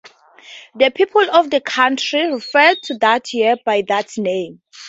The 0.73 0.89
people 0.89 1.29
of 1.31 1.51
the 1.51 1.61
country 1.61 2.25
referred 2.33 2.79
to 2.85 2.95
that 2.95 3.31
year 3.33 3.55
by 3.63 3.83
that 3.87 4.17
name. 4.17 4.59